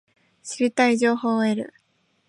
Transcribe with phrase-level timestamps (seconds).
[0.41, 1.73] 知りたい情報を得る